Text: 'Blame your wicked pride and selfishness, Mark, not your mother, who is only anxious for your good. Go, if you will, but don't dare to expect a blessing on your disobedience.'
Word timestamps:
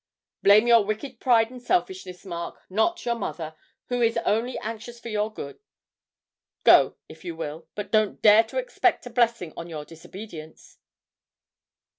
'Blame 0.41 0.65
your 0.65 0.83
wicked 0.83 1.19
pride 1.19 1.51
and 1.51 1.61
selfishness, 1.61 2.25
Mark, 2.25 2.59
not 2.71 3.05
your 3.05 3.13
mother, 3.13 3.55
who 3.89 4.01
is 4.01 4.17
only 4.25 4.57
anxious 4.57 4.99
for 4.99 5.09
your 5.09 5.31
good. 5.31 5.59
Go, 6.63 6.95
if 7.07 7.23
you 7.23 7.35
will, 7.35 7.67
but 7.75 7.91
don't 7.91 8.19
dare 8.19 8.43
to 8.45 8.57
expect 8.57 9.05
a 9.05 9.11
blessing 9.11 9.53
on 9.55 9.69
your 9.69 9.85
disobedience.' 9.85 10.79